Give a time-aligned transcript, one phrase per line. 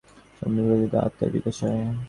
[0.03, 1.81] মনের সম্পূর্ণ বৃত্তিহীনতায় আত্মার বিকাশ হয়।